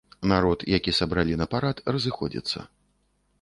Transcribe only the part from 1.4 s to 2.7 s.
на парад, разыходзіцца.